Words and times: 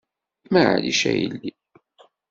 Maɛlic 0.51 1.01
a 1.09 1.13
yelli. 1.19 1.51